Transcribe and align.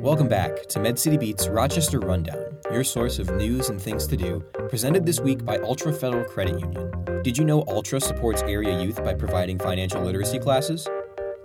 Welcome 0.00 0.28
back 0.28 0.64
to 0.68 0.80
Med 0.80 0.98
City 0.98 1.18
Beat's 1.18 1.46
Rochester 1.46 2.00
Rundown, 2.00 2.56
your 2.72 2.84
source 2.84 3.18
of 3.18 3.28
news 3.32 3.68
and 3.68 3.78
things 3.78 4.06
to 4.06 4.16
do, 4.16 4.42
presented 4.70 5.04
this 5.04 5.20
week 5.20 5.44
by 5.44 5.58
Altra 5.58 5.92
Federal 5.92 6.24
Credit 6.24 6.58
Union. 6.58 6.90
Did 7.22 7.36
you 7.36 7.44
know 7.44 7.60
Altra 7.64 8.00
supports 8.00 8.40
area 8.40 8.80
youth 8.80 9.04
by 9.04 9.12
providing 9.12 9.58
financial 9.58 10.02
literacy 10.02 10.38
classes? 10.38 10.88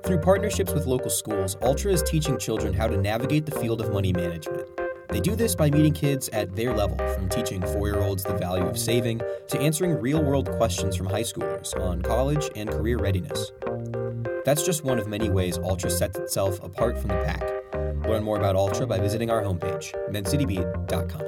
Through 0.05 0.19
partnerships 0.19 0.71
with 0.71 0.85
local 0.85 1.09
schools, 1.09 1.57
Altra 1.61 1.91
is 1.91 2.01
teaching 2.03 2.37
children 2.37 2.73
how 2.73 2.87
to 2.87 2.95
navigate 2.95 3.45
the 3.45 3.59
field 3.59 3.81
of 3.81 3.91
money 3.91 4.13
management. 4.13 4.65
They 5.09 5.19
do 5.19 5.35
this 5.35 5.53
by 5.53 5.69
meeting 5.69 5.93
kids 5.93 6.29
at 6.29 6.55
their 6.55 6.73
level, 6.73 6.97
from 7.09 7.27
teaching 7.27 7.61
four 7.61 7.89
year 7.89 8.01
olds 8.01 8.23
the 8.23 8.37
value 8.37 8.67
of 8.67 8.79
saving 8.79 9.19
to 9.49 9.59
answering 9.59 9.99
real 9.99 10.23
world 10.23 10.49
questions 10.53 10.95
from 10.95 11.07
high 11.07 11.23
schoolers 11.23 11.77
on 11.77 12.01
college 12.01 12.49
and 12.55 12.69
career 12.69 12.99
readiness. 12.99 13.51
That's 14.45 14.65
just 14.65 14.85
one 14.85 14.97
of 14.97 15.09
many 15.09 15.29
ways 15.29 15.57
Altra 15.57 15.89
sets 15.89 16.17
itself 16.17 16.63
apart 16.63 16.97
from 16.97 17.09
the 17.09 17.15
pack. 17.15 17.54
Learn 18.07 18.23
more 18.23 18.37
about 18.37 18.55
Altra 18.55 18.85
by 18.87 18.99
visiting 18.99 19.29
our 19.29 19.41
homepage, 19.41 19.93
medcitybeat.com. 20.09 21.21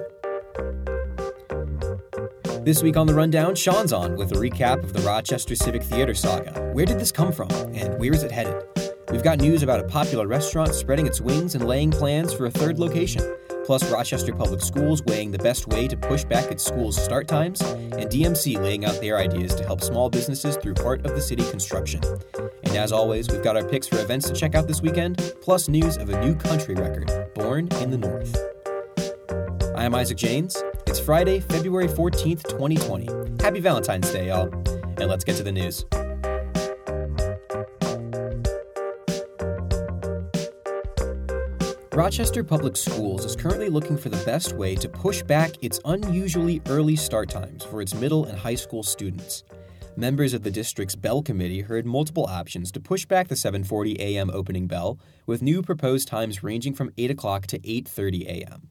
This 2.63 2.83
week 2.83 2.97
on 2.97 3.07
the 3.07 3.13
Rundown, 3.13 3.55
Sean's 3.55 3.93
on 3.93 4.17
with 4.17 4.33
a 4.33 4.35
recap 4.35 4.83
of 4.83 4.91
the 4.91 4.99
Rochester 4.99 5.55
Civic 5.55 5.81
Theater 5.83 6.13
saga. 6.13 6.69
Where 6.73 6.85
did 6.85 6.99
this 6.99 7.11
come 7.13 7.31
from, 7.31 7.49
and 7.73 7.97
where 7.97 8.13
is 8.13 8.23
it 8.23 8.31
headed? 8.31 8.61
We've 9.09 9.23
got 9.23 9.39
news 9.39 9.63
about 9.63 9.79
a 9.79 9.83
popular 9.83 10.27
restaurant 10.27 10.75
spreading 10.75 11.07
its 11.07 11.21
wings 11.21 11.55
and 11.55 11.65
laying 11.65 11.91
plans 11.91 12.33
for 12.33 12.45
a 12.45 12.51
third 12.51 12.77
location, 12.77 13.23
plus 13.67 13.91
Rochester 13.91 14.33
Public 14.33 14.61
Schools 14.61 15.03
weighing 15.03 15.29
the 15.29 15.37
best 15.39 15.67
way 15.67 15.89
to 15.89 15.97
push 15.97 16.23
back 16.23 16.49
its 16.49 16.63
school's 16.63 16.95
start 16.95 17.27
times, 17.27 17.59
and 17.59 18.09
DMC 18.09 18.57
laying 18.61 18.85
out 18.85 19.01
their 19.01 19.17
ideas 19.17 19.53
to 19.55 19.63
help 19.65 19.81
small 19.81 20.09
businesses 20.09 20.55
through 20.55 20.73
part 20.73 21.05
of 21.05 21.13
the 21.13 21.19
city 21.21 21.43
construction. 21.49 22.01
And 22.63 22.77
as 22.77 22.93
always, 22.93 23.29
we've 23.29 23.43
got 23.43 23.57
our 23.57 23.67
picks 23.67 23.85
for 23.85 23.99
events 23.99 24.29
to 24.29 24.33
check 24.33 24.55
out 24.55 24.69
this 24.69 24.81
weekend, 24.81 25.17
plus 25.41 25.67
news 25.67 25.97
of 25.97 26.09
a 26.09 26.19
new 26.23 26.33
country 26.33 26.75
record, 26.75 27.11
Born 27.35 27.67
in 27.81 27.91
the 27.91 27.97
North. 27.97 28.37
I 29.75 29.83
am 29.83 29.93
Isaac 29.93 30.17
Janes. 30.17 30.63
It's 30.87 31.01
Friday, 31.01 31.41
February 31.41 31.89
14th, 31.89 32.43
2020. 32.47 33.43
Happy 33.43 33.59
Valentine's 33.59 34.09
Day, 34.13 34.29
y'all. 34.29 34.49
And 34.97 35.09
let's 35.09 35.25
get 35.25 35.35
to 35.35 35.43
the 35.43 35.51
news. 35.51 35.83
Rochester 41.97 42.43
Public 42.43 42.77
Schools 42.77 43.25
is 43.25 43.35
currently 43.35 43.69
looking 43.69 43.97
for 43.97 44.09
the 44.09 44.23
best 44.23 44.53
way 44.53 44.75
to 44.75 44.87
push 44.87 45.23
back 45.23 45.53
its 45.63 45.79
unusually 45.83 46.61
early 46.67 46.95
start 46.95 47.27
times 47.27 47.63
for 47.63 47.81
its 47.81 47.95
middle 47.95 48.25
and 48.25 48.37
high 48.37 48.53
school 48.53 48.83
students. 48.83 49.43
Members 49.95 50.35
of 50.35 50.43
the 50.43 50.51
district's 50.51 50.95
bell 50.95 51.23
committee 51.23 51.61
heard 51.61 51.87
multiple 51.87 52.27
options 52.27 52.71
to 52.73 52.79
push 52.79 53.07
back 53.07 53.29
the 53.29 53.33
7:40 53.33 53.97
a.m. 53.97 54.29
opening 54.31 54.67
bell, 54.67 54.99
with 55.25 55.41
new 55.41 55.63
proposed 55.63 56.07
times 56.07 56.43
ranging 56.43 56.75
from 56.75 56.91
8 56.99 57.09
o'clock 57.09 57.47
to 57.47 57.57
8:30 57.57 58.27
a.m. 58.27 58.69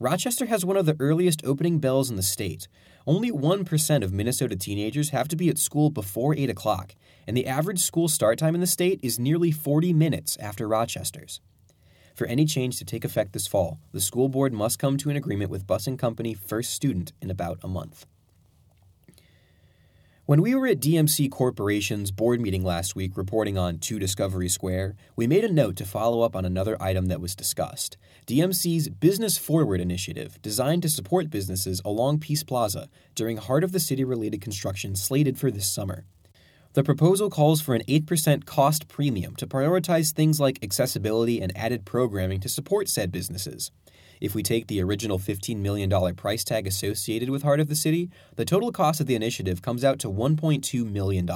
Rochester 0.00 0.46
has 0.46 0.64
one 0.64 0.76
of 0.76 0.86
the 0.86 0.96
earliest 0.98 1.44
opening 1.44 1.78
bells 1.78 2.10
in 2.10 2.16
the 2.16 2.20
state. 2.20 2.66
Only 3.06 3.30
1% 3.30 4.02
of 4.02 4.12
Minnesota 4.12 4.56
teenagers 4.56 5.10
have 5.10 5.28
to 5.28 5.36
be 5.36 5.50
at 5.50 5.58
school 5.58 5.88
before 5.88 6.34
8 6.34 6.50
o'clock, 6.50 6.96
and 7.28 7.36
the 7.36 7.46
average 7.46 7.78
school 7.78 8.08
start 8.08 8.40
time 8.40 8.56
in 8.56 8.60
the 8.60 8.66
state 8.66 8.98
is 9.04 9.20
nearly 9.20 9.52
40 9.52 9.92
minutes 9.92 10.36
after 10.38 10.66
Rochester's. 10.66 11.40
For 12.20 12.26
any 12.26 12.44
change 12.44 12.76
to 12.76 12.84
take 12.84 13.06
effect 13.06 13.32
this 13.32 13.46
fall, 13.46 13.80
the 13.92 14.00
school 14.02 14.28
board 14.28 14.52
must 14.52 14.78
come 14.78 14.98
to 14.98 15.08
an 15.08 15.16
agreement 15.16 15.50
with 15.50 15.66
busing 15.66 15.98
company 15.98 16.34
First 16.34 16.74
Student 16.74 17.14
in 17.22 17.30
about 17.30 17.58
a 17.62 17.66
month. 17.66 18.04
When 20.26 20.42
we 20.42 20.54
were 20.54 20.66
at 20.66 20.80
DMC 20.80 21.30
Corporation's 21.30 22.10
board 22.10 22.38
meeting 22.42 22.62
last 22.62 22.94
week 22.94 23.16
reporting 23.16 23.56
on 23.56 23.78
2 23.78 23.98
Discovery 23.98 24.50
Square, 24.50 24.96
we 25.16 25.26
made 25.26 25.44
a 25.44 25.50
note 25.50 25.76
to 25.76 25.86
follow 25.86 26.20
up 26.20 26.36
on 26.36 26.44
another 26.44 26.76
item 26.78 27.06
that 27.06 27.22
was 27.22 27.34
discussed 27.34 27.96
DMC's 28.26 28.90
Business 28.90 29.38
Forward 29.38 29.80
initiative, 29.80 30.42
designed 30.42 30.82
to 30.82 30.90
support 30.90 31.30
businesses 31.30 31.80
along 31.86 32.18
Peace 32.18 32.44
Plaza 32.44 32.90
during 33.14 33.38
heart 33.38 33.64
of 33.64 33.72
the 33.72 33.80
city 33.80 34.04
related 34.04 34.42
construction 34.42 34.94
slated 34.94 35.38
for 35.38 35.50
this 35.50 35.72
summer. 35.72 36.04
The 36.72 36.84
proposal 36.84 37.30
calls 37.30 37.60
for 37.60 37.74
an 37.74 37.82
8% 37.88 38.44
cost 38.44 38.86
premium 38.86 39.34
to 39.36 39.46
prioritize 39.46 40.12
things 40.12 40.38
like 40.38 40.62
accessibility 40.62 41.40
and 41.40 41.56
added 41.56 41.84
programming 41.84 42.38
to 42.40 42.48
support 42.48 42.88
said 42.88 43.10
businesses. 43.10 43.72
If 44.20 44.36
we 44.36 44.44
take 44.44 44.68
the 44.68 44.80
original 44.80 45.18
$15 45.18 45.56
million 45.56 46.14
price 46.14 46.44
tag 46.44 46.68
associated 46.68 47.28
with 47.28 47.42
Heart 47.42 47.58
of 47.58 47.68
the 47.68 47.74
City, 47.74 48.08
the 48.36 48.44
total 48.44 48.70
cost 48.70 49.00
of 49.00 49.08
the 49.08 49.16
initiative 49.16 49.62
comes 49.62 49.82
out 49.82 49.98
to 49.98 50.08
$1.2 50.08 50.88
million. 50.88 51.28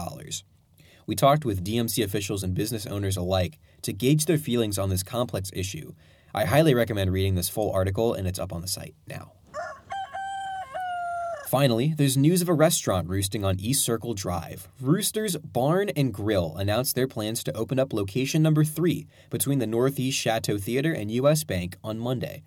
We 1.04 1.16
talked 1.16 1.44
with 1.44 1.64
DMC 1.64 2.04
officials 2.04 2.44
and 2.44 2.54
business 2.54 2.86
owners 2.86 3.16
alike 3.16 3.58
to 3.82 3.92
gauge 3.92 4.26
their 4.26 4.38
feelings 4.38 4.78
on 4.78 4.88
this 4.88 5.02
complex 5.02 5.50
issue. 5.52 5.94
I 6.32 6.44
highly 6.44 6.74
recommend 6.74 7.12
reading 7.12 7.34
this 7.34 7.48
full 7.48 7.72
article, 7.72 8.14
and 8.14 8.28
it's 8.28 8.38
up 8.38 8.52
on 8.52 8.60
the 8.60 8.68
site 8.68 8.94
now. 9.08 9.32
Finally, 11.54 11.94
there's 11.96 12.16
news 12.16 12.42
of 12.42 12.48
a 12.48 12.52
restaurant 12.52 13.08
roosting 13.08 13.44
on 13.44 13.60
East 13.60 13.84
Circle 13.84 14.12
Drive. 14.14 14.66
Rooster's 14.80 15.36
Barn 15.36 15.88
and 15.90 16.12
Grill 16.12 16.56
announced 16.56 16.96
their 16.96 17.06
plans 17.06 17.44
to 17.44 17.56
open 17.56 17.78
up 17.78 17.92
location 17.92 18.42
number 18.42 18.64
three 18.64 19.06
between 19.30 19.60
the 19.60 19.66
Northeast 19.68 20.18
Chateau 20.18 20.58
Theater 20.58 20.92
and 20.92 21.12
U.S. 21.12 21.44
Bank 21.44 21.76
on 21.84 22.00
Monday. 22.00 22.42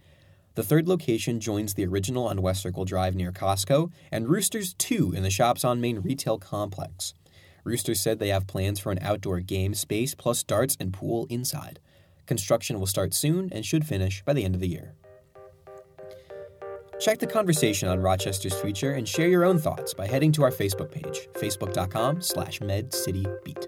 The 0.56 0.64
third 0.64 0.90
location 0.90 1.40
joins 1.40 1.74
the 1.74 1.86
original 1.86 2.28
on 2.28 2.42
West 2.42 2.62
Circle 2.62 2.84
Drive 2.84 3.16
near 3.16 3.32
Costco, 3.32 3.94
and 4.12 4.28
Rooster's 4.28 4.74
2 4.74 5.14
in 5.14 5.24
the 5.24 5.30
Shops 5.30 5.64
on 5.64 5.80
Main 5.80 6.00
retail 6.02 6.38
complex. 6.38 7.14
Roosters 7.64 8.02
said 8.02 8.20
they 8.20 8.28
have 8.28 8.46
plans 8.46 8.78
for 8.78 8.92
an 8.92 9.00
outdoor 9.02 9.40
game 9.40 9.74
space 9.74 10.16
plus 10.16 10.44
darts 10.44 10.76
and 10.82 10.92
pool 10.92 11.28
inside. 11.30 11.80
Construction 12.26 12.78
will 12.78 12.88
start 12.88 13.14
soon 13.14 13.48
and 13.54 13.66
should 13.66 13.88
finish 13.88 14.22
by 14.26 14.34
the 14.34 14.44
end 14.44 14.54
of 14.54 14.60
the 14.60 14.68
year. 14.68 14.96
Check 17.00 17.20
the 17.20 17.28
conversation 17.28 17.88
on 17.90 18.00
Rochester's 18.00 18.60
future 18.60 18.94
and 18.94 19.08
share 19.08 19.28
your 19.28 19.46
own 19.46 19.60
thoughts 19.60 19.94
by 19.94 20.08
heading 20.08 20.32
to 20.32 20.44
our 20.44 20.52
Facebook 20.52 20.92
page, 20.92 21.30
facebook.com 21.34 22.22
slash 22.22 22.60
medcitybeat. 22.60 23.68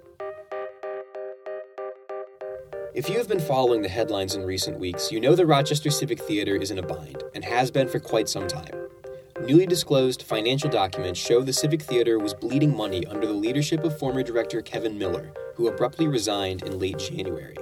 If 2.96 3.08
you 3.08 3.18
have 3.20 3.28
been 3.28 3.40
following 3.40 3.84
the 3.84 3.88
headlines 3.88 4.34
in 4.34 4.44
recent 4.44 4.80
weeks, 4.80 5.12
you 5.12 5.20
know 5.20 5.36
the 5.36 5.46
Rochester 5.46 5.92
Civic 5.92 6.20
Theater 6.20 6.56
is 6.56 6.72
in 6.72 6.80
a 6.80 6.82
bind, 6.82 7.24
and 7.36 7.46
has 7.46 7.70
been 7.70 7.88
for 7.88 8.00
quite 8.00 8.28
some 8.28 8.48
time. 8.48 8.88
Newly 9.46 9.68
disclosed 9.68 10.24
financial 10.24 10.70
documents 10.70 11.20
show 11.20 11.42
the 11.42 11.54
Civic 11.54 11.84
Theater 11.84 12.18
was 12.18 12.34
bleeding 12.34 12.76
money 12.76 13.06
under 13.06 13.28
the 13.28 13.34
leadership 13.34 13.84
of 13.84 13.98
former 13.98 14.24
director 14.24 14.62
Kevin 14.64 14.98
Miller, 14.98 15.32
who 15.56 15.68
abruptly 15.68 16.08
resigned 16.08 16.64
in 16.64 16.80
late 16.80 16.98
January. 16.98 17.56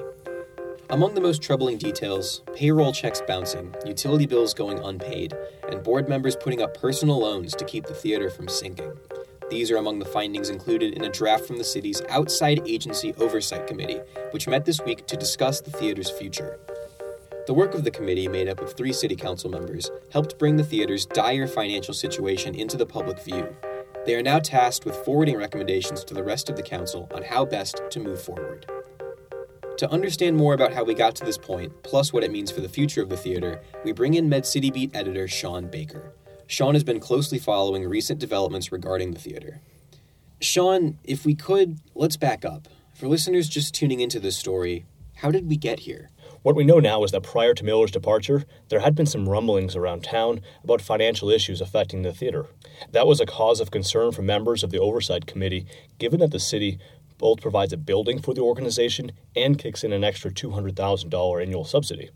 Among 0.90 1.16
the 1.16 1.22
most 1.22 1.42
troubling 1.42 1.78
details, 1.78 2.44
payroll 2.56 2.94
checks 2.94 3.22
bouncing, 3.28 3.75
utility 3.86 4.25
bills 4.25 4.53
going 4.53 4.80
unpaid, 4.80 5.36
and 5.68 5.84
board 5.84 6.08
members 6.08 6.38
putting 6.38 6.62
up 6.62 6.80
personal 6.80 7.20
loans 7.20 7.53
to 7.56 7.66
keep 7.66 7.86
the 7.86 7.94
theater 7.94 8.30
from 8.30 8.48
sinking. 8.48 8.94
These 9.50 9.70
are 9.70 9.75
among 9.75 10.00
the 10.00 10.06
findings 10.06 10.50
included 10.50 10.94
in 10.94 11.03
a 11.03 11.09
draft 11.09 11.44
from 11.44 11.58
the 11.58 11.66
city's 11.66 12.02
Outside 12.08 12.66
Agency 12.66 13.14
Oversight 13.16 13.68
Committee, 13.68 14.00
which 14.31 14.48
met 14.48 14.64
this 14.64 14.80
week 14.80 15.06
to 15.08 15.18
discuss 15.18 15.59
the 15.59 15.72
theater's 15.72 16.09
future. 16.09 16.58
The 17.48 17.54
work 17.54 17.74
of 17.74 17.84
the 17.84 17.92
committee, 17.92 18.30
made 18.30 18.48
up 18.48 18.62
of 18.62 18.72
three 18.72 18.94
city 18.94 19.18
council 19.18 19.50
members, 19.50 19.92
helped 20.14 20.40
bring 20.40 20.56
the 20.56 20.64
theater's 20.64 21.06
dire 21.06 21.48
financial 21.48 21.94
situation 21.94 22.56
into 22.56 22.78
the 22.78 22.86
public 22.86 23.19
view. 23.19 23.54
They 24.06 24.16
are 24.16 24.24
now 24.24 24.40
tasked 24.40 24.86
with 24.86 24.96
forwarding 24.96 25.36
recommendations 25.36 26.06
to 26.06 26.14
the 26.14 26.24
rest 26.24 26.50
of 26.50 26.56
the 26.56 26.64
council 26.64 27.09
on 27.14 27.24
how 27.24 27.44
best 27.44 27.81
to 27.90 28.00
move 28.00 28.22
forward. 28.22 28.66
To 29.77 29.91
understand 29.91 30.35
more 30.35 30.55
about 30.55 30.73
how 30.73 30.83
we 30.83 30.95
got 30.95 31.15
to 31.17 31.25
this 31.25 31.38
point, 31.38 31.83
plus 31.83 32.11
what 32.11 32.23
it 32.23 32.31
means 32.31 32.49
for 32.49 32.61
the 32.61 32.69
future 32.69 33.03
of 33.03 33.09
the 33.09 33.17
theater, 33.17 33.61
we 33.83 33.91
bring 33.91 34.15
in 34.15 34.27
Med 34.27 34.43
City 34.43 34.71
Beat 34.71 34.95
editor 34.95 35.27
Sean 35.27 35.67
Baker. 35.67 36.13
Sean 36.47 36.73
has 36.73 36.83
been 36.83 36.99
closely 36.99 37.38
following 37.38 37.88
recent 37.88 38.19
developments 38.19 38.71
regarding 38.71 39.11
the 39.11 39.19
theater. 39.19 39.61
Sean, 40.41 40.97
if 41.03 41.25
we 41.25 41.35
could, 41.35 41.77
let's 41.93 42.17
back 42.17 42.43
up. 42.43 42.67
For 42.95 43.07
listeners 43.07 43.47
just 43.47 43.75
tuning 43.75 43.99
into 43.99 44.19
this 44.19 44.35
story, 44.35 44.88
how 45.17 45.29
did 45.29 45.47
we 45.47 45.57
get 45.57 45.81
here? 45.81 46.09
What 46.41 46.55
we 46.55 46.63
know 46.63 46.80
now 46.80 47.03
is 47.03 47.12
that 47.12 47.23
prior 47.23 47.53
to 47.53 47.63
Miller's 47.63 47.91
departure, 47.91 48.45
there 48.69 48.80
had 48.80 48.95
been 48.95 49.06
some 49.06 49.30
rumblings 49.30 49.75
around 49.75 50.03
town 50.03 50.41
about 50.63 50.81
financial 50.81 51.30
issues 51.30 51.62
affecting 51.62 52.01
the 52.01 52.13
theater. 52.13 52.47
That 52.94 53.06
was 53.06 53.19
a 53.19 53.25
cause 53.25 53.59
of 53.59 53.69
concern 53.69 54.12
for 54.12 54.21
members 54.21 54.63
of 54.63 54.71
the 54.71 54.80
Oversight 54.80 55.27
Committee, 55.27 55.65
given 56.00 56.19
that 56.21 56.31
the 56.31 56.39
city 56.39 56.80
both 57.18 57.42
provides 57.42 57.74
a 57.74 57.78
building 57.78 58.22
for 58.22 58.34
the 58.34 58.42
organization 58.42 59.12
and 59.36 59.58
kicks 59.58 59.84
in 59.84 59.94
an 59.94 60.04
extra 60.04 60.31
$200,000 60.31 61.42
annual 61.42 61.66
subsidy. 61.66 62.10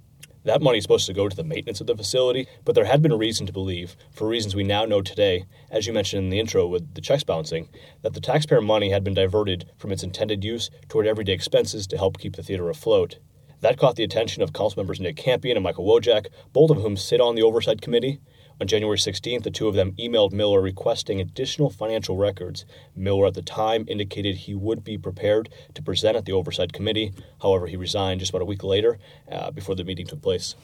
That 0.44 0.62
money 0.62 0.80
is 0.80 0.84
supposed 0.84 1.06
to 1.06 1.14
go 1.14 1.30
to 1.30 1.36
the 1.36 1.44
maintenance 1.44 1.82
of 1.82 1.88
the 1.88 1.96
facility, 1.96 2.48
but 2.66 2.74
there 2.74 2.86
had 2.86 3.04
been 3.04 3.14
reason 3.16 3.46
to 3.46 3.54
believe, 3.54 3.96
for 4.12 4.28
reasons 4.28 4.56
we 4.56 4.64
now 4.64 4.86
know 4.86 5.04
today, 5.04 5.46
as 5.70 5.86
you 5.86 5.94
mentioned 5.94 6.24
in 6.24 6.30
the 6.32 6.40
intro 6.40 6.66
with 6.66 6.96
the 6.96 7.02
checks 7.02 7.24
bouncing, 7.24 7.70
that 8.02 8.14
the 8.14 8.22
taxpayer 8.22 8.60
money 8.60 8.90
had 8.90 9.04
been 9.04 9.14
diverted 9.14 9.70
from 9.78 9.92
its 9.92 10.02
intended 10.02 10.44
use 10.44 10.72
toward 10.90 11.06
everyday 11.06 11.34
expenses 11.34 11.86
to 11.88 11.98
help 11.98 12.18
keep 12.18 12.36
the 12.36 12.44
theater 12.44 12.70
afloat. 12.72 13.20
That 13.60 13.78
caught 13.78 13.96
the 13.96 14.04
attention 14.04 14.42
of 14.42 14.52
council 14.52 14.82
members 14.82 15.00
Nick 15.00 15.16
Campion 15.16 15.56
and 15.56 15.64
Michael 15.64 15.86
Wojcik, 15.86 16.30
both 16.52 16.72
of 16.72 16.78
whom 16.78 16.98
sit 16.98 17.22
on 17.22 17.36
the 17.36 17.44
Oversight 17.44 17.80
Committee. 17.80 18.20
On 18.60 18.68
January 18.68 18.98
16th, 18.98 19.44
the 19.44 19.52
two 19.52 19.68
of 19.68 19.76
them 19.76 19.94
emailed 19.94 20.32
Miller 20.32 20.62
requesting 20.62 21.20
additional 21.20 21.70
financial 21.70 22.18
records. 22.18 22.66
Miller 22.96 23.28
at 23.28 23.34
the 23.34 23.42
time 23.42 23.86
indicated 23.88 24.36
he 24.36 24.54
would 24.54 24.84
be 24.84 24.98
prepared 24.98 25.50
to 25.74 25.82
present 25.82 26.18
at 26.18 26.26
the 26.26 26.32
Oversight 26.32 26.74
Committee. 26.74 27.14
However, 27.42 27.68
he 27.68 27.76
resigned 27.76 28.20
just 28.20 28.32
about 28.32 28.42
a 28.42 28.46
week 28.46 28.64
later 28.64 29.00
uh, 29.32 29.52
before 29.52 29.76
the 29.76 29.84
meeting 29.84 30.06
took 30.06 30.22
place. 30.22 30.56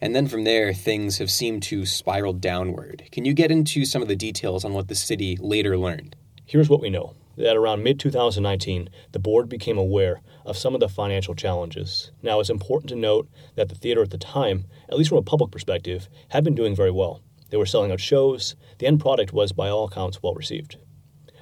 And 0.00 0.16
then 0.16 0.26
from 0.26 0.44
there, 0.44 0.74
things 0.74 1.18
have 1.18 1.30
seemed 1.30 1.62
to 1.64 1.86
spiral 1.86 2.32
downward. 2.32 3.04
Can 3.12 3.24
you 3.24 3.34
get 3.34 3.52
into 3.52 3.84
some 3.84 4.02
of 4.02 4.08
the 4.08 4.16
details 4.16 4.64
on 4.64 4.72
what 4.72 4.88
the 4.88 4.96
city 4.96 5.38
later 5.40 5.78
learned? 5.78 6.16
Here's 6.44 6.68
what 6.68 6.80
we 6.80 6.90
know 6.90 7.14
that 7.36 7.56
around 7.56 7.82
mid 7.82 7.98
2019, 7.98 8.88
the 9.12 9.18
board 9.18 9.48
became 9.48 9.78
aware 9.78 10.20
of 10.44 10.56
some 10.56 10.74
of 10.74 10.80
the 10.80 10.88
financial 10.88 11.34
challenges. 11.34 12.10
Now, 12.22 12.40
it's 12.40 12.50
important 12.50 12.90
to 12.90 12.96
note 12.96 13.28
that 13.54 13.68
the 13.68 13.74
theater 13.74 14.02
at 14.02 14.10
the 14.10 14.18
time, 14.18 14.64
at 14.88 14.96
least 14.96 15.10
from 15.10 15.18
a 15.18 15.22
public 15.22 15.50
perspective, 15.50 16.08
had 16.28 16.44
been 16.44 16.54
doing 16.54 16.74
very 16.74 16.90
well. 16.90 17.20
They 17.50 17.56
were 17.56 17.66
selling 17.66 17.92
out 17.92 18.00
shows, 18.00 18.56
the 18.78 18.86
end 18.86 19.00
product 19.00 19.32
was, 19.32 19.52
by 19.52 19.68
all 19.68 19.84
accounts, 19.84 20.22
well 20.22 20.34
received. 20.34 20.76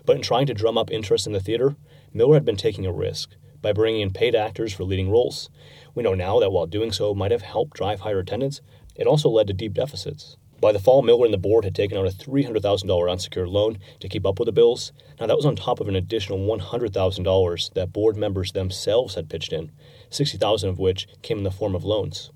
But 0.04 0.16
in 0.16 0.22
trying 0.22 0.46
to 0.46 0.54
drum 0.54 0.76
up 0.76 0.90
interest 0.90 1.26
in 1.26 1.32
the 1.32 1.40
theater, 1.40 1.76
Miller 2.12 2.34
had 2.34 2.44
been 2.44 2.56
taking 2.56 2.84
a 2.84 2.92
risk 2.92 3.36
by 3.62 3.72
bringing 3.72 4.00
in 4.00 4.10
paid 4.10 4.34
actors 4.34 4.72
for 4.72 4.84
leading 4.84 5.10
roles. 5.10 5.50
We 5.94 6.02
know 6.02 6.14
now 6.14 6.40
that 6.40 6.50
while 6.50 6.66
doing 6.66 6.92
so 6.92 7.14
might 7.14 7.30
have 7.30 7.42
helped 7.42 7.76
drive 7.76 8.00
higher 8.00 8.18
attendance, 8.18 8.60
it 8.96 9.06
also 9.06 9.28
led 9.28 9.46
to 9.46 9.52
deep 9.52 9.74
deficits. 9.74 10.36
By 10.60 10.72
the 10.72 10.78
fall, 10.78 11.00
Miller 11.00 11.24
and 11.24 11.32
the 11.32 11.38
board 11.38 11.64
had 11.64 11.74
taken 11.74 11.96
out 11.96 12.06
a 12.06 12.10
$300,000 12.10 13.10
unsecured 13.10 13.48
loan 13.48 13.78
to 13.98 14.08
keep 14.08 14.26
up 14.26 14.38
with 14.38 14.44
the 14.44 14.52
bills. 14.52 14.92
Now, 15.18 15.26
that 15.26 15.36
was 15.36 15.46
on 15.46 15.56
top 15.56 15.80
of 15.80 15.88
an 15.88 15.96
additional 15.96 16.38
$100,000 16.38 17.72
that 17.72 17.92
board 17.94 18.16
members 18.16 18.52
themselves 18.52 19.14
had 19.14 19.30
pitched 19.30 19.54
in, 19.54 19.72
60,000 20.10 20.68
of 20.68 20.78
which 20.78 21.08
came 21.22 21.38
in 21.38 21.44
the 21.44 21.50
form 21.50 21.74
of 21.74 21.84
loans. 21.84 22.30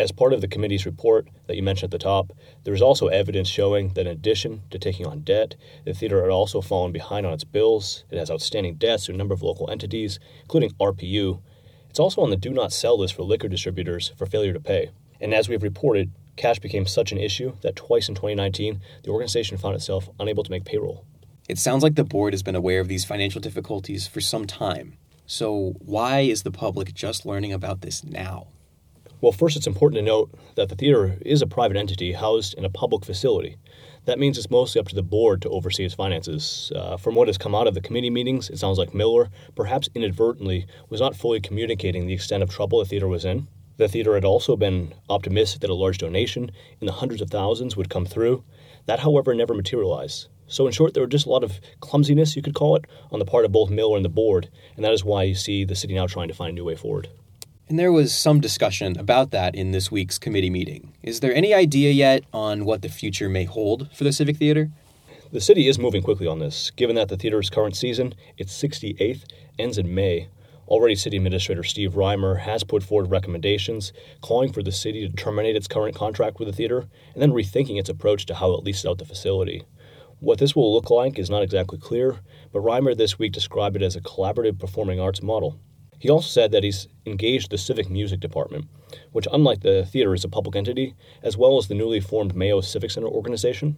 As 0.00 0.12
part 0.12 0.32
of 0.32 0.40
the 0.40 0.48
committee's 0.48 0.86
report 0.86 1.28
that 1.46 1.56
you 1.56 1.62
mentioned 1.62 1.92
at 1.92 1.98
the 1.98 2.04
top, 2.04 2.32
there 2.64 2.74
is 2.74 2.82
also 2.82 3.08
evidence 3.08 3.48
showing 3.48 3.90
that 3.90 4.06
in 4.06 4.12
addition 4.12 4.62
to 4.70 4.78
taking 4.78 5.06
on 5.06 5.20
debt, 5.20 5.56
the 5.84 5.92
theater 5.92 6.22
had 6.22 6.30
also 6.30 6.62
fallen 6.62 6.92
behind 6.92 7.26
on 7.26 7.32
its 7.34 7.44
bills. 7.44 8.04
It 8.10 8.18
has 8.18 8.30
outstanding 8.30 8.74
debts 8.76 9.06
to 9.06 9.12
a 9.12 9.16
number 9.16 9.34
of 9.34 9.42
local 9.42 9.70
entities, 9.70 10.18
including 10.42 10.72
RPU. 10.80 11.40
It's 11.90 11.98
also 11.98 12.22
on 12.22 12.30
the 12.30 12.36
do 12.36 12.50
not 12.50 12.72
sell 12.72 12.98
list 12.98 13.14
for 13.14 13.22
liquor 13.22 13.48
distributors 13.48 14.12
for 14.16 14.26
failure 14.26 14.52
to 14.52 14.60
pay. 14.60 14.90
And 15.18 15.32
as 15.32 15.48
we've 15.48 15.62
reported, 15.62 16.12
cash 16.36 16.58
became 16.58 16.86
such 16.86 17.12
an 17.12 17.18
issue 17.18 17.56
that 17.62 17.76
twice 17.76 18.08
in 18.08 18.14
2019, 18.14 18.80
the 19.02 19.10
organization 19.10 19.58
found 19.58 19.74
itself 19.74 20.08
unable 20.20 20.44
to 20.44 20.50
make 20.50 20.64
payroll. 20.64 21.04
It 21.48 21.58
sounds 21.58 21.82
like 21.82 21.94
the 21.94 22.04
board 22.04 22.32
has 22.32 22.42
been 22.42 22.56
aware 22.56 22.80
of 22.80 22.88
these 22.88 23.04
financial 23.04 23.40
difficulties 23.40 24.06
for 24.06 24.20
some 24.20 24.46
time. 24.46 24.96
So, 25.26 25.74
why 25.78 26.20
is 26.20 26.42
the 26.42 26.50
public 26.50 26.94
just 26.94 27.26
learning 27.26 27.52
about 27.52 27.80
this 27.80 28.04
now? 28.04 28.48
Well, 29.20 29.32
first, 29.32 29.56
it's 29.56 29.66
important 29.66 29.98
to 29.98 30.02
note 30.02 30.30
that 30.56 30.68
the 30.68 30.76
theater 30.76 31.18
is 31.24 31.40
a 31.40 31.46
private 31.46 31.76
entity 31.76 32.12
housed 32.12 32.54
in 32.54 32.64
a 32.64 32.70
public 32.70 33.04
facility. 33.04 33.56
That 34.04 34.18
means 34.18 34.36
it's 34.38 34.50
mostly 34.50 34.80
up 34.80 34.88
to 34.88 34.94
the 34.94 35.02
board 35.02 35.42
to 35.42 35.48
oversee 35.48 35.84
its 35.84 35.94
finances. 35.94 36.70
Uh, 36.74 36.96
from 36.96 37.14
what 37.14 37.26
has 37.26 37.38
come 37.38 37.54
out 37.54 37.66
of 37.66 37.74
the 37.74 37.80
committee 37.80 38.10
meetings, 38.10 38.50
it 38.50 38.58
sounds 38.58 38.78
like 38.78 38.94
Miller, 38.94 39.30
perhaps 39.54 39.88
inadvertently, 39.94 40.66
was 40.90 41.00
not 41.00 41.16
fully 41.16 41.40
communicating 41.40 42.06
the 42.06 42.14
extent 42.14 42.42
of 42.42 42.50
trouble 42.50 42.78
the 42.78 42.84
theater 42.84 43.08
was 43.08 43.24
in. 43.24 43.48
The 43.76 43.88
theater 43.88 44.14
had 44.14 44.24
also 44.24 44.56
been 44.56 44.94
optimistic 45.10 45.60
that 45.60 45.70
a 45.70 45.74
large 45.74 45.98
donation 45.98 46.50
in 46.80 46.86
the 46.86 46.94
hundreds 46.94 47.20
of 47.20 47.30
thousands 47.30 47.76
would 47.76 47.90
come 47.90 48.06
through. 48.06 48.42
That, 48.86 49.00
however, 49.00 49.34
never 49.34 49.54
materialized. 49.54 50.28
So, 50.48 50.66
in 50.66 50.72
short, 50.72 50.94
there 50.94 51.02
was 51.02 51.10
just 51.10 51.26
a 51.26 51.30
lot 51.30 51.44
of 51.44 51.60
clumsiness, 51.80 52.36
you 52.36 52.42
could 52.42 52.54
call 52.54 52.76
it, 52.76 52.86
on 53.10 53.18
the 53.18 53.24
part 53.24 53.44
of 53.44 53.52
both 53.52 53.68
Miller 53.68 53.96
and 53.96 54.04
the 54.04 54.10
board, 54.10 54.48
and 54.76 54.84
that 54.84 54.92
is 54.92 55.04
why 55.04 55.24
you 55.24 55.34
see 55.34 55.64
the 55.64 55.74
city 55.74 55.94
now 55.94 56.06
trying 56.06 56.28
to 56.28 56.34
find 56.34 56.50
a 56.50 56.54
new 56.54 56.64
way 56.64 56.76
forward. 56.76 57.08
And 57.68 57.78
there 57.78 57.90
was 57.90 58.14
some 58.14 58.40
discussion 58.40 58.96
about 58.96 59.32
that 59.32 59.56
in 59.56 59.72
this 59.72 59.90
week's 59.90 60.18
committee 60.18 60.50
meeting. 60.50 60.92
Is 61.02 61.18
there 61.18 61.34
any 61.34 61.52
idea 61.52 61.90
yet 61.90 62.22
on 62.32 62.64
what 62.64 62.82
the 62.82 62.88
future 62.88 63.28
may 63.28 63.44
hold 63.44 63.90
for 63.92 64.04
the 64.04 64.12
Civic 64.12 64.36
Theater? 64.36 64.70
The 65.32 65.40
city 65.40 65.66
is 65.66 65.76
moving 65.76 66.02
quickly 66.02 66.28
on 66.28 66.38
this, 66.38 66.70
given 66.70 66.94
that 66.94 67.08
the 67.08 67.16
theater's 67.16 67.50
current 67.50 67.76
season, 67.76 68.14
its 68.38 68.56
68th, 68.62 69.24
ends 69.58 69.78
in 69.78 69.92
May. 69.92 70.28
Already, 70.68 70.96
City 70.96 71.16
Administrator 71.16 71.62
Steve 71.62 71.94
Rymer 71.94 72.34
has 72.34 72.64
put 72.64 72.82
forward 72.82 73.08
recommendations 73.08 73.92
calling 74.20 74.52
for 74.52 74.64
the 74.64 74.72
city 74.72 75.08
to 75.08 75.14
terminate 75.14 75.54
its 75.54 75.68
current 75.68 75.94
contract 75.94 76.40
with 76.40 76.48
the 76.48 76.54
theater 76.54 76.88
and 77.14 77.22
then 77.22 77.30
rethinking 77.30 77.78
its 77.78 77.88
approach 77.88 78.26
to 78.26 78.34
how 78.34 78.50
it 78.52 78.64
leases 78.64 78.84
out 78.84 78.98
the 78.98 79.04
facility. 79.04 79.62
What 80.18 80.38
this 80.38 80.56
will 80.56 80.74
look 80.74 80.90
like 80.90 81.20
is 81.20 81.30
not 81.30 81.44
exactly 81.44 81.78
clear, 81.78 82.18
but 82.52 82.60
Rymer 82.60 82.96
this 82.96 83.16
week 83.16 83.32
described 83.32 83.76
it 83.76 83.82
as 83.82 83.94
a 83.94 84.00
collaborative 84.00 84.58
performing 84.58 84.98
arts 84.98 85.22
model. 85.22 85.60
He 86.00 86.10
also 86.10 86.28
said 86.28 86.50
that 86.50 86.64
he's 86.64 86.88
engaged 87.06 87.50
the 87.50 87.58
Civic 87.58 87.88
Music 87.88 88.18
Department, 88.18 88.66
which, 89.12 89.28
unlike 89.32 89.60
the 89.60 89.86
theater, 89.86 90.14
is 90.14 90.24
a 90.24 90.28
public 90.28 90.56
entity, 90.56 90.94
as 91.22 91.36
well 91.36 91.58
as 91.58 91.68
the 91.68 91.74
newly 91.74 92.00
formed 92.00 92.34
Mayo 92.34 92.60
Civic 92.60 92.90
Center 92.90 93.08
organization. 93.08 93.76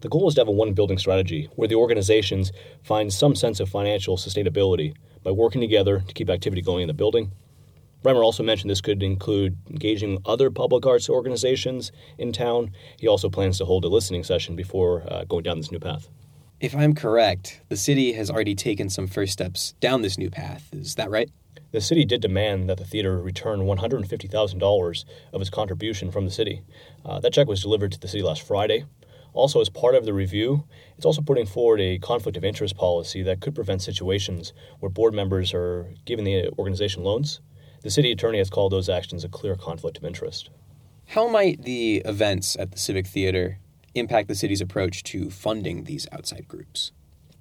The 0.00 0.08
goal 0.08 0.28
is 0.28 0.34
to 0.34 0.40
have 0.40 0.48
a 0.48 0.52
one 0.52 0.72
building 0.72 0.98
strategy 0.98 1.48
where 1.56 1.68
the 1.68 1.74
organizations 1.74 2.52
find 2.82 3.12
some 3.12 3.34
sense 3.34 3.60
of 3.60 3.68
financial 3.68 4.16
sustainability 4.16 4.94
by 5.22 5.30
working 5.30 5.60
together 5.60 6.00
to 6.06 6.14
keep 6.14 6.30
activity 6.30 6.62
going 6.62 6.82
in 6.82 6.88
the 6.88 6.94
building. 6.94 7.32
Rymer 8.02 8.22
also 8.22 8.42
mentioned 8.42 8.70
this 8.70 8.80
could 8.80 9.02
include 9.02 9.58
engaging 9.68 10.22
other 10.24 10.50
public 10.50 10.86
arts 10.86 11.10
organizations 11.10 11.92
in 12.16 12.32
town. 12.32 12.72
He 12.98 13.06
also 13.06 13.28
plans 13.28 13.58
to 13.58 13.66
hold 13.66 13.84
a 13.84 13.88
listening 13.88 14.24
session 14.24 14.56
before 14.56 15.04
uh, 15.06 15.24
going 15.24 15.42
down 15.42 15.58
this 15.58 15.70
new 15.70 15.80
path. 15.80 16.08
If 16.60 16.74
I'm 16.74 16.94
correct, 16.94 17.60
the 17.68 17.76
city 17.76 18.12
has 18.12 18.30
already 18.30 18.54
taken 18.54 18.88
some 18.90 19.06
first 19.06 19.32
steps 19.32 19.72
down 19.80 20.02
this 20.02 20.18
new 20.18 20.30
path. 20.30 20.68
Is 20.72 20.94
that 20.96 21.10
right? 21.10 21.30
The 21.72 21.80
city 21.80 22.04
did 22.04 22.20
demand 22.20 22.68
that 22.68 22.78
the 22.78 22.84
theater 22.84 23.20
return 23.20 23.60
$150,000 23.60 25.04
of 25.32 25.40
its 25.40 25.50
contribution 25.50 26.10
from 26.10 26.24
the 26.24 26.30
city. 26.30 26.62
Uh, 27.04 27.20
that 27.20 27.32
check 27.32 27.46
was 27.46 27.62
delivered 27.62 27.92
to 27.92 28.00
the 28.00 28.08
city 28.08 28.22
last 28.22 28.42
Friday. 28.42 28.84
Also, 29.32 29.60
as 29.60 29.68
part 29.68 29.94
of 29.94 30.04
the 30.04 30.12
review, 30.12 30.64
it's 30.96 31.06
also 31.06 31.22
putting 31.22 31.46
forward 31.46 31.80
a 31.80 31.98
conflict 31.98 32.36
of 32.36 32.44
interest 32.44 32.76
policy 32.76 33.22
that 33.22 33.40
could 33.40 33.54
prevent 33.54 33.82
situations 33.82 34.52
where 34.80 34.90
board 34.90 35.14
members 35.14 35.54
are 35.54 35.92
giving 36.04 36.24
the 36.24 36.50
organization 36.58 37.04
loans. 37.04 37.40
The 37.82 37.90
city 37.90 38.12
attorney 38.12 38.38
has 38.38 38.50
called 38.50 38.72
those 38.72 38.88
actions 38.88 39.24
a 39.24 39.28
clear 39.28 39.56
conflict 39.56 39.98
of 39.98 40.04
interest. 40.04 40.50
How 41.08 41.28
might 41.28 41.62
the 41.62 42.02
events 42.04 42.56
at 42.58 42.72
the 42.72 42.78
Civic 42.78 43.06
Theater 43.06 43.58
impact 43.94 44.28
the 44.28 44.34
city's 44.34 44.60
approach 44.60 45.02
to 45.04 45.30
funding 45.30 45.84
these 45.84 46.06
outside 46.12 46.46
groups? 46.46 46.92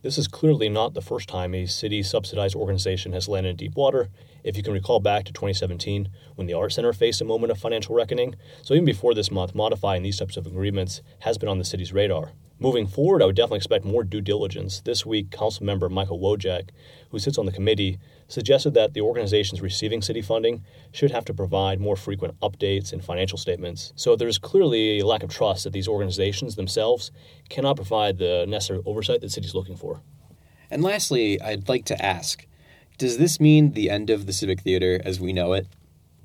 This 0.02 0.18
is 0.18 0.30
clearly 0.30 0.70
not 0.70 0.94
the 0.94 1.02
first 1.02 1.28
time 1.28 1.54
a 1.54 1.66
city 1.66 2.02
subsidized 2.02 2.56
organization 2.56 3.12
has 3.12 3.28
landed 3.28 3.50
in 3.50 3.56
deep 3.58 3.76
water. 3.76 4.10
If 4.44 4.56
you 4.56 4.64
can 4.64 4.74
recall 4.74 5.00
back 5.00 5.26
to 5.26 5.34
2017, 5.34 6.10
when 6.36 6.48
the 6.48 6.54
Art 6.54 6.74
Center 6.74 6.94
faced 6.94 7.22
a 7.22 7.26
moment 7.26 7.52
of 7.52 7.58
financial 7.58 7.96
reckoning, 7.96 8.36
so 8.62 8.74
even 8.74 8.86
before 8.86 9.14
this 9.14 9.32
month, 9.32 9.54
modifying 9.54 10.04
these 10.04 10.18
types 10.18 10.38
of 10.38 10.48
agreements 10.48 11.02
has 11.20 11.38
been 11.38 11.50
on 11.50 11.58
the 11.58 11.66
city's 11.66 11.94
radar. 11.94 12.32
Moving 12.62 12.88
forward, 12.88 13.22
I 13.22 13.26
would 13.26 13.38
definitely 13.38 13.60
expect 13.60 13.86
more 13.86 14.04
due 14.04 14.20
diligence. 14.20 14.82
This 14.82 15.06
week, 15.06 15.32
Council 15.32 15.66
Member 15.66 15.88
Michael 15.88 16.20
Wojcik, 16.20 16.72
who 17.10 17.18
sits 17.18 17.38
on 17.38 17.46
the 17.46 17.54
committee, 17.54 18.00
suggested 18.28 18.74
that 18.74 18.94
the 18.94 19.00
organizations 19.00 19.62
receiving 19.62 20.02
city 20.02 20.22
funding 20.22 20.66
should 20.92 21.12
have 21.12 21.24
to 21.26 21.34
provide 21.34 21.80
more 21.80 21.96
frequent 21.96 22.38
updates 22.42 22.92
and 22.92 23.02
financial 23.02 23.38
statements. 23.38 23.94
So 23.96 24.18
there's 24.18 24.38
clearly 24.38 25.00
a 25.00 25.06
lack 25.06 25.24
of 25.24 25.30
trust 25.30 25.64
that 25.64 25.72
these 25.72 25.88
organizations 25.88 26.58
themselves 26.58 27.12
cannot 27.48 27.78
provide 27.78 28.18
the 28.18 28.46
necessary 28.46 28.82
oversight 28.86 29.22
that 29.22 29.28
the 29.28 29.32
city 29.32 29.48
is 29.48 29.56
looking 29.56 29.78
for. 29.78 30.02
And 30.70 30.84
lastly, 30.84 31.42
I'd 31.42 31.70
like 31.70 31.86
to 31.86 32.06
ask 32.06 32.46
does 33.00 33.18
this 33.18 33.40
mean 33.40 33.72
the 33.72 33.90
end 33.90 34.10
of 34.10 34.26
the 34.26 34.34
Civic 34.34 34.60
Theater 34.60 35.02
as 35.04 35.20
we 35.20 35.34
know 35.34 35.54
it? 35.54 35.68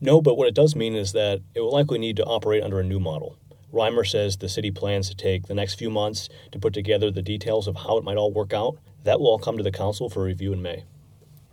No, 0.01 0.21
but 0.21 0.37
what 0.37 0.49
it 0.49 0.55
does 0.55 0.75
mean 0.75 0.97
is 0.97 1.13
that 1.13 1.41
it 1.55 1.61
will 1.61 1.73
likely 1.73 1.99
need 1.99 2.17
to 2.17 2.25
operate 2.25 2.63
under 2.63 2.81
a 2.81 2.85
new 2.85 3.01
model. 3.01 3.39
Rymer 3.73 4.05
says 4.05 4.37
the 4.37 4.49
city 4.49 4.71
plans 4.71 5.09
to 5.09 5.17
take 5.17 5.47
the 5.47 5.55
next 5.55 5.75
few 5.75 5.89
months 5.89 6.29
to 6.53 6.59
put 6.59 6.75
together 6.75 7.11
the 7.11 7.23
details 7.23 7.67
of 7.67 7.77
how 7.77 7.97
it 7.97 8.05
might 8.05 8.17
all 8.17 8.33
work 8.33 8.53
out. 8.53 8.77
That 9.05 9.21
will 9.21 9.29
all 9.29 9.39
come 9.39 9.57
to 9.57 9.63
the 9.63 9.71
council 9.71 10.11
for 10.11 10.25
review 10.25 10.53
in 10.53 10.63
May. 10.63 10.85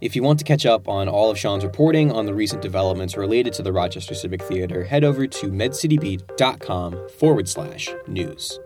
If 0.01 0.15
you 0.15 0.23
want 0.23 0.39
to 0.39 0.45
catch 0.45 0.65
up 0.65 0.87
on 0.87 1.07
all 1.07 1.29
of 1.29 1.37
Sean's 1.37 1.63
reporting 1.63 2.11
on 2.11 2.25
the 2.25 2.33
recent 2.33 2.63
developments 2.63 3.15
related 3.15 3.53
to 3.53 3.61
the 3.61 3.71
Rochester 3.71 4.15
Civic 4.15 4.41
Theater, 4.41 4.83
head 4.83 5.03
over 5.03 5.27
to 5.27 5.47
medcitybeat.com 5.51 7.09
forward 7.19 7.47
slash 7.47 7.89
news. 8.07 8.59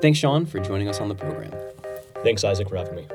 Thanks, 0.00 0.18
Sean, 0.18 0.46
for 0.46 0.58
joining 0.58 0.88
us 0.88 1.00
on 1.00 1.08
the 1.08 1.14
program. 1.14 1.52
Thanks, 2.24 2.42
Isaac, 2.42 2.68
for 2.68 2.76
having 2.76 2.96
me. 2.96 3.06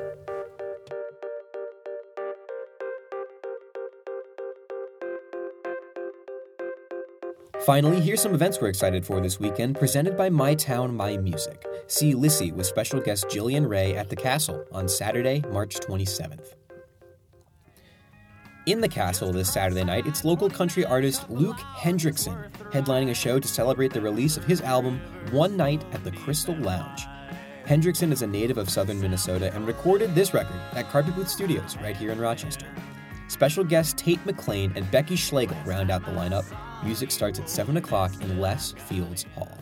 Finally, 7.68 8.00
here's 8.00 8.22
some 8.22 8.32
events 8.32 8.62
we're 8.62 8.68
excited 8.68 9.04
for 9.04 9.20
this 9.20 9.38
weekend, 9.38 9.76
presented 9.76 10.16
by 10.16 10.30
My 10.30 10.54
Town, 10.54 10.96
My 10.96 11.18
Music. 11.18 11.66
See 11.86 12.14
Lissie 12.14 12.50
with 12.50 12.64
special 12.64 12.98
guest 12.98 13.26
Jillian 13.26 13.68
Ray 13.68 13.94
at 13.94 14.08
the 14.08 14.16
Castle 14.16 14.64
on 14.72 14.88
Saturday, 14.88 15.44
March 15.52 15.74
27th. 15.74 16.54
In 18.64 18.80
the 18.80 18.88
Castle 18.88 19.34
this 19.34 19.52
Saturday 19.52 19.84
night, 19.84 20.06
it's 20.06 20.24
local 20.24 20.48
country 20.48 20.86
artist 20.86 21.28
Luke 21.28 21.58
Hendrickson 21.58 22.50
headlining 22.72 23.10
a 23.10 23.14
show 23.14 23.38
to 23.38 23.46
celebrate 23.46 23.92
the 23.92 24.00
release 24.00 24.38
of 24.38 24.44
his 24.44 24.62
album 24.62 24.98
One 25.30 25.54
Night 25.54 25.84
at 25.92 26.02
the 26.04 26.12
Crystal 26.12 26.56
Lounge. 26.56 27.02
Hendrickson 27.66 28.12
is 28.12 28.22
a 28.22 28.26
native 28.26 28.56
of 28.56 28.70
southern 28.70 28.98
Minnesota 28.98 29.52
and 29.52 29.66
recorded 29.66 30.14
this 30.14 30.32
record 30.32 30.58
at 30.72 30.88
Carpet 30.88 31.14
Booth 31.14 31.28
Studios 31.28 31.76
right 31.82 31.98
here 31.98 32.12
in 32.12 32.18
Rochester. 32.18 32.64
Special 33.28 33.62
guests 33.62 33.92
Tate 33.94 34.24
McLean 34.24 34.72
and 34.74 34.90
Becky 34.90 35.16
Schlegel 35.16 35.58
round 35.66 35.90
out 35.90 36.06
the 36.06 36.12
lineup. 36.12 36.46
Music 36.84 37.10
starts 37.10 37.38
at 37.38 37.50
7 37.50 37.76
o'clock 37.76 38.12
in 38.22 38.40
Les 38.40 38.72
Fields 38.72 39.24
Hall. 39.34 39.58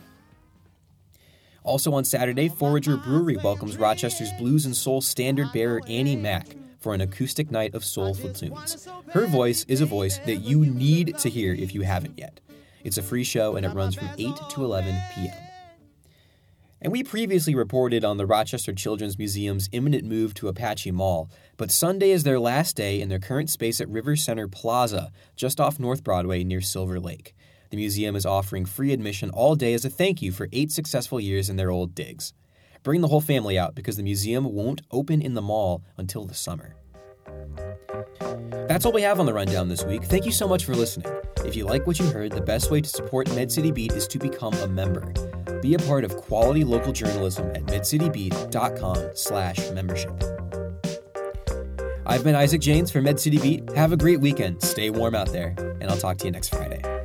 Also 1.63 1.93
on 1.93 2.05
Saturday, 2.05 2.47
Forager 2.47 2.95
Brewery 2.95 3.37
welcomes 3.43 3.77
Rochester's 3.77 4.31
blues 4.33 4.65
and 4.65 4.75
soul 4.75 5.01
standard 5.01 5.51
bearer 5.51 5.81
Annie 5.87 6.15
Mack 6.15 6.47
for 6.79 6.93
an 6.93 7.01
acoustic 7.01 7.51
night 7.51 7.73
of 7.75 7.83
soulful 7.83 8.31
tunes. 8.31 8.87
Her 9.09 9.25
voice 9.25 9.65
is 9.67 9.81
a 9.81 9.85
voice 9.85 10.19
that 10.19 10.37
you 10.37 10.65
need 10.65 11.17
to 11.17 11.29
hear 11.29 11.53
if 11.53 11.73
you 11.75 11.81
haven't 11.81 12.17
yet. 12.17 12.39
It's 12.83 12.97
a 12.97 13.03
free 13.03 13.25
show 13.25 13.57
and 13.57 13.65
it 13.65 13.73
runs 13.73 13.95
from 13.95 14.09
8 14.17 14.33
to 14.51 14.63
11 14.63 14.95
p.m. 15.13 15.46
And 16.79 16.91
we 16.91 17.03
previously 17.03 17.55
reported 17.55 18.05
on 18.05 18.17
the 18.17 18.25
Rochester 18.27 18.71
Children's 18.71 19.17
Museum's 19.17 19.67
imminent 19.71 20.05
move 20.05 20.33
to 20.35 20.47
Apache 20.47 20.91
Mall, 20.91 21.29
but 21.57 21.71
Sunday 21.71 22.11
is 22.11 22.23
their 22.23 22.39
last 22.39 22.75
day 22.75 23.01
in 23.01 23.09
their 23.09 23.19
current 23.19 23.49
space 23.49 23.81
at 23.81 23.89
River 23.89 24.15
Center 24.15 24.47
Plaza, 24.47 25.11
just 25.35 25.59
off 25.59 25.79
North 25.79 26.03
Broadway 26.03 26.43
near 26.43 26.61
Silver 26.61 26.99
Lake. 26.99 27.35
The 27.71 27.77
museum 27.77 28.15
is 28.15 28.25
offering 28.25 28.65
free 28.65 28.93
admission 28.93 29.31
all 29.31 29.55
day 29.55 29.73
as 29.73 29.85
a 29.85 29.89
thank 29.89 30.21
you 30.21 30.31
for 30.31 30.47
eight 30.53 30.71
successful 30.71 31.19
years 31.19 31.49
in 31.49 31.55
their 31.55 31.71
old 31.71 31.95
digs. 31.95 32.33
Bring 32.83 33.01
the 33.01 33.07
whole 33.07 33.21
family 33.21 33.57
out 33.57 33.75
because 33.75 33.97
the 33.97 34.03
museum 34.03 34.45
won't 34.45 34.83
open 34.91 35.21
in 35.21 35.33
the 35.33 35.41
mall 35.41 35.83
until 35.97 36.25
the 36.25 36.35
summer. 36.35 36.75
That's 38.67 38.85
all 38.85 38.91
we 38.91 39.01
have 39.01 39.19
on 39.19 39.25
the 39.25 39.33
rundown 39.33 39.67
this 39.67 39.83
week. 39.83 40.03
Thank 40.03 40.25
you 40.25 40.31
so 40.31 40.47
much 40.47 40.63
for 40.63 40.75
listening. 40.75 41.11
If 41.43 41.55
you 41.55 41.65
like 41.65 41.87
what 41.87 41.99
you 41.99 42.05
heard, 42.05 42.31
the 42.31 42.41
best 42.41 42.69
way 42.69 42.81
to 42.81 42.87
support 42.87 43.33
Med 43.33 43.51
City 43.51 43.71
Beat 43.71 43.93
is 43.93 44.07
to 44.07 44.19
become 44.19 44.53
a 44.53 44.67
member. 44.67 45.11
Be 45.61 45.73
a 45.73 45.79
part 45.79 46.03
of 46.03 46.15
quality 46.17 46.63
local 46.63 46.93
journalism 46.93 47.49
at 47.51 47.65
medcitybeat.com 47.65 49.11
slash 49.13 49.69
membership. 49.71 50.23
I've 52.05 52.23
been 52.23 52.35
Isaac 52.35 52.61
Janes 52.61 52.89
for 52.89 53.01
Med 53.01 53.19
City 53.19 53.37
Beat. 53.37 53.69
Have 53.75 53.91
a 53.91 53.97
great 53.97 54.21
weekend. 54.21 54.61
Stay 54.63 54.89
warm 54.89 55.13
out 55.13 55.31
there, 55.33 55.53
and 55.81 55.91
I'll 55.91 55.97
talk 55.97 56.17
to 56.19 56.25
you 56.25 56.31
next 56.31 56.49
Friday. 56.49 56.96